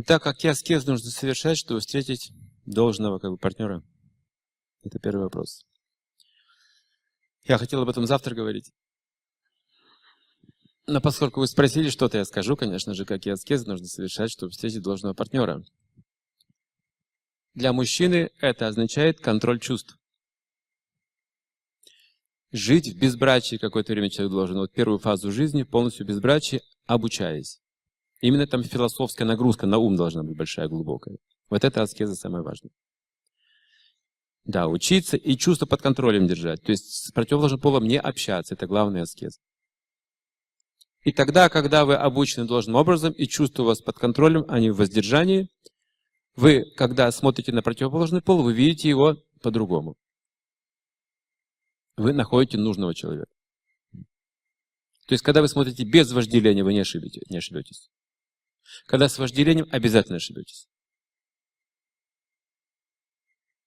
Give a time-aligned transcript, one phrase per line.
[0.00, 2.30] Итак, какие аскезы нужно совершать, чтобы встретить
[2.64, 3.82] должного как бы, партнера?
[4.84, 5.66] Это первый вопрос.
[7.42, 8.70] Я хотел об этом завтра говорить.
[10.86, 14.82] Но поскольку вы спросили что-то, я скажу, конечно же, какие аскезы нужно совершать, чтобы встретить
[14.82, 15.64] должного партнера.
[17.54, 19.98] Для мужчины это означает контроль чувств.
[22.52, 24.58] Жить в безбрачии какое-то время человек должен.
[24.58, 27.60] Вот первую фазу жизни полностью в безбрачии, обучаясь.
[28.20, 31.18] Именно там философская нагрузка на ум должна быть большая, глубокая.
[31.50, 32.72] Вот это аскеза самое важное.
[34.44, 36.62] Да, учиться и чувство под контролем держать.
[36.62, 38.54] То есть с противоположным полом не общаться.
[38.54, 39.40] Это главный аскез.
[41.02, 44.70] И тогда, когда вы обучены должным образом, и чувство у вас под контролем, а не
[44.70, 45.48] в воздержании,
[46.34, 49.96] вы, когда смотрите на противоположный пол, вы видите его по-другому.
[51.96, 53.30] Вы находите нужного человека.
[55.06, 57.90] То есть, когда вы смотрите без вожделения, вы не, ошибете, не ошибетесь.
[58.86, 60.68] Когда с вожделением, обязательно ошибетесь.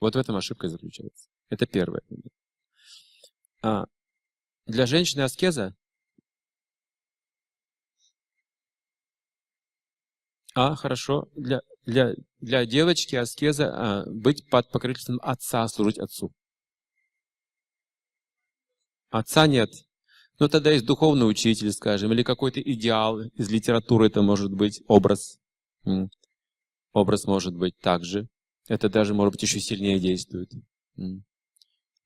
[0.00, 1.28] Вот в этом ошибка заключается.
[1.48, 2.02] Это первое.
[3.62, 3.86] А
[4.66, 5.74] для женщины аскеза
[10.56, 11.28] А, хорошо.
[11.36, 16.32] Для, для, для девочки аскеза а, быть под покровительством отца, служить отцу.
[19.10, 19.68] Отца нет.
[20.38, 25.38] Но тогда есть духовный учитель, скажем, или какой-то идеал из литературы, это может быть образ.
[26.92, 28.28] Образ может быть также.
[28.68, 30.50] Это даже, может быть, еще сильнее действует.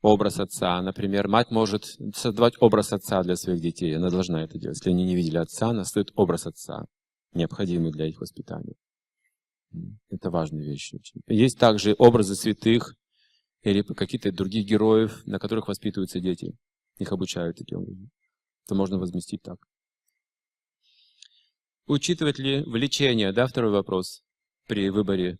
[0.03, 0.81] Образ отца.
[0.81, 3.97] Например, мать может создавать образ отца для своих детей.
[3.97, 4.79] Она должна это делать.
[4.79, 6.87] Если они не видели отца, она создает образ отца
[7.33, 8.75] необходимые для их воспитания.
[10.09, 10.93] Это важная вещь.
[11.29, 12.97] Есть также образы святых
[13.63, 16.55] или какие-то других героев, на которых воспитываются дети.
[16.99, 18.11] Их обучают таким образом.
[18.71, 19.59] Это можно возместить так.
[21.89, 24.23] Учитывать ли влечение, да, второй вопрос,
[24.69, 25.39] при выборе?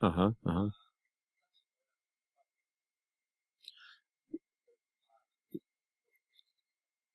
[0.00, 0.70] Ага, ага.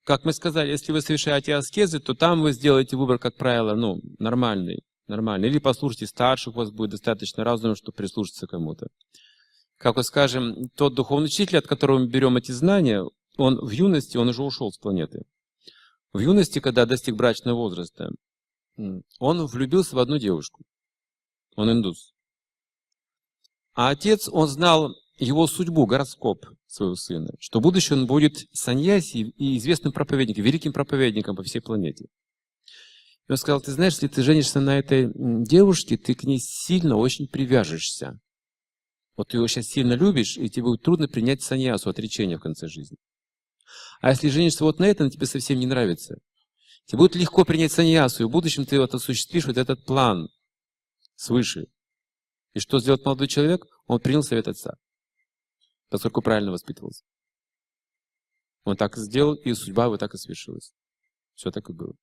[0.04, 4.02] Как мы сказали, если вы совершаете аскезы, то там вы сделаете выбор, как правило, ну,
[4.18, 4.82] нормальный.
[5.06, 5.50] нормальный.
[5.50, 8.88] Или послушайте старших, у вас будет достаточно разумно, чтобы прислушаться кому-то.
[9.78, 13.04] Как вот скажем, тот духовный учитель, от которого мы берем эти знания,
[13.38, 15.24] он в юности, он уже ушел с планеты.
[16.14, 18.10] В юности, когда достиг брачного возраста,
[19.20, 20.64] он влюбился в одну девушку.
[21.56, 22.14] Он индус.
[23.74, 29.34] А отец, он знал его судьбу, гороскоп своего сына, что в будущем он будет саньяси
[29.38, 32.06] и известным проповедником, великим проповедником по всей планете.
[33.28, 36.98] И он сказал, ты знаешь, если ты женишься на этой девушке, ты к ней сильно
[36.98, 38.20] очень привяжешься.
[39.18, 42.68] Вот ты его сейчас сильно любишь, и тебе будет трудно принять саньясу, отречение в конце
[42.68, 42.98] жизни.
[44.00, 46.20] А если женишься вот на этом, тебе совсем не нравится.
[46.86, 50.30] Тебе будет легко принять саньясу, и в будущем ты вот осуществишь вот этот план
[51.16, 51.66] свыше.
[52.54, 53.66] И что сделал молодой человек?
[53.88, 54.78] Он принял совет отца
[55.90, 57.04] поскольку правильно воспитывался.
[58.64, 60.74] Он так сделал, и судьба его так и свершилась.
[61.36, 61.94] Все так и было.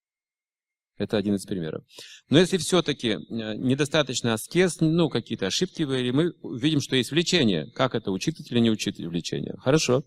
[0.96, 1.84] Это один из примеров.
[2.28, 7.70] Но если все-таки э, недостаточно аскез, ну, какие-то ошибки были, мы видим, что есть влечение.
[7.72, 9.54] Как это, учитывать или не учитывать влечение?
[9.58, 10.04] Хорошо.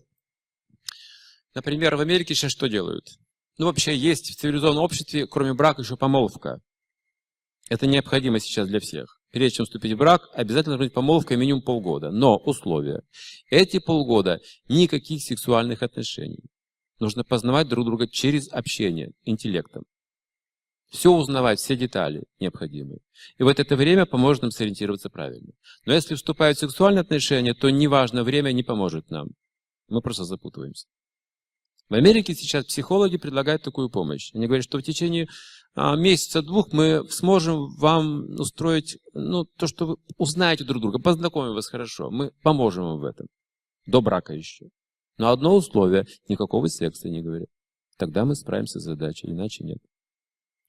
[1.54, 3.04] Например, в Америке сейчас что делают?
[3.58, 6.60] Ну, вообще есть в цивилизованном обществе, кроме брака, еще помолвка.
[7.68, 11.62] Это необходимо сейчас для всех прежде чем вступить в брак, обязательно должна быть помолвка минимум
[11.62, 12.10] полгода.
[12.10, 13.02] Но условия.
[13.50, 16.44] Эти полгода никаких сексуальных отношений.
[16.98, 19.84] Нужно познавать друг друга через общение, интеллектом.
[20.90, 23.00] Все узнавать, все детали необходимые.
[23.36, 25.52] И вот это время поможет нам сориентироваться правильно.
[25.84, 29.28] Но если вступают в сексуальные отношения, то неважно, время не поможет нам.
[29.88, 30.86] Мы просто запутываемся.
[31.90, 34.30] В Америке сейчас психологи предлагают такую помощь.
[34.34, 35.26] Они говорят, что в течение
[35.74, 41.68] а, месяца-двух мы сможем вам устроить ну, то, что вы узнаете друг друга, познакомим вас
[41.68, 42.10] хорошо.
[42.10, 43.26] Мы поможем вам в этом.
[43.86, 44.68] До брака еще.
[45.16, 47.48] Но одно условие– никакого секса не говорят.
[47.96, 49.78] Тогда мы справимся с задачей, иначе нет.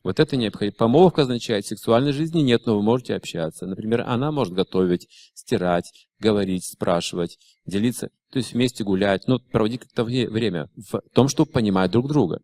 [0.03, 0.75] Вот это необходимо.
[0.77, 3.65] Помолвка означает, сексуальной жизни нет, но вы можете общаться.
[3.65, 10.03] Например, она может готовить, стирать, говорить, спрашивать, делиться, то есть вместе гулять, но проводить как-то
[10.05, 12.41] время в том, чтобы понимать друг друга.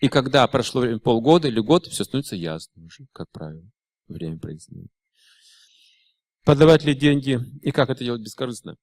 [0.00, 3.64] И когда прошло время, полгода или год, все становится ясно уже, как правило.
[4.06, 4.88] Время прояснено.
[6.44, 8.76] Подавать ли деньги и как это делать бескорыстно?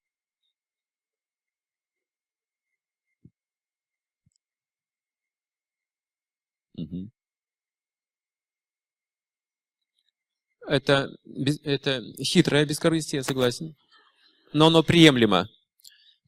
[10.67, 11.09] Это,
[11.63, 13.75] это хитрое бескорыстие, я согласен.
[14.53, 15.49] Но оно приемлемо.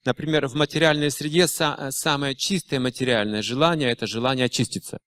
[0.06, 4.98] Например, в материальной среде самое чистое материальное желание– это желание очиститься.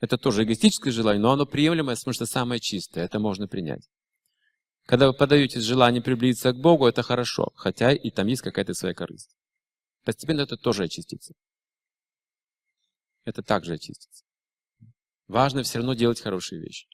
[0.00, 3.88] Это тоже эгоистическое желание, но оно приемлемое, потому что самое чистое, это можно принять.
[4.86, 8.94] Когда вы подаетесь желание приблизиться к Богу, это хорошо, хотя и там есть какая-то своя
[8.94, 9.36] корысть.
[10.04, 11.34] Постепенно это тоже очистится.
[13.24, 14.24] Это также очистится.
[15.32, 16.86] Важно все равно делать хорошие вещи.